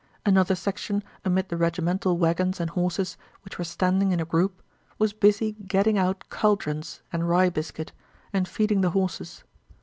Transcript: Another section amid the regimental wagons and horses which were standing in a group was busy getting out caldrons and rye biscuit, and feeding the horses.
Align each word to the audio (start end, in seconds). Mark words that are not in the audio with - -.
Another 0.25 0.55
section 0.55 1.03
amid 1.23 1.49
the 1.49 1.57
regimental 1.57 2.17
wagons 2.17 2.59
and 2.59 2.71
horses 2.71 3.17
which 3.43 3.59
were 3.59 3.63
standing 3.63 4.11
in 4.11 4.19
a 4.19 4.25
group 4.25 4.63
was 4.97 5.13
busy 5.13 5.51
getting 5.67 5.95
out 5.95 6.25
caldrons 6.31 7.03
and 7.13 7.29
rye 7.29 7.51
biscuit, 7.51 7.91
and 8.33 8.47
feeding 8.47 8.81
the 8.81 8.89
horses. 8.97 9.43